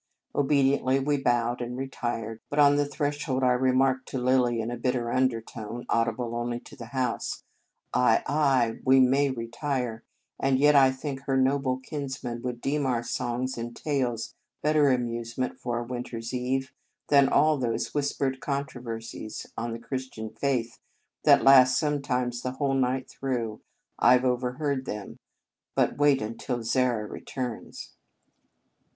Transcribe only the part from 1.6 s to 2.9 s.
and retired; but on the